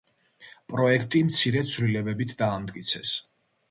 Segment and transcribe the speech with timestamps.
[0.71, 3.19] პროექტი მცირე ცვლილებებით დაამტკიცეს.